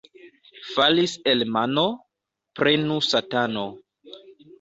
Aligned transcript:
Falis 0.77 1.11
el 1.33 1.43
mano— 1.57 1.83
prenu 2.61 2.97
satano. 3.09 3.67